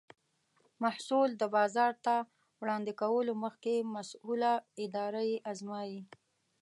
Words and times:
محصول 0.83 1.29
د 1.37 1.43
بازار 1.55 1.93
ته 2.05 2.15
وړاندې 2.61 2.91
کولو 3.01 3.33
مخکې 3.43 3.75
مسؤله 3.95 4.51
اداره 4.85 5.21
یې 5.29 5.37
ازمایي. 5.51 6.01